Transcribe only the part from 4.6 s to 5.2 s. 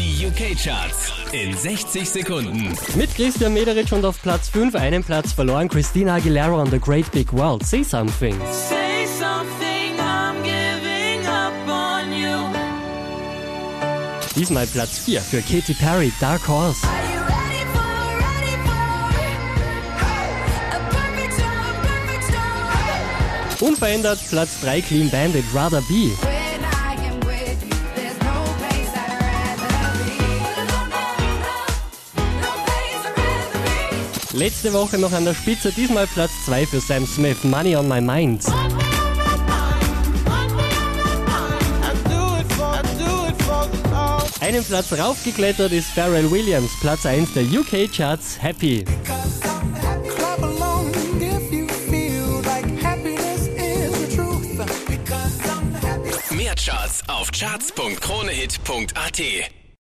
einen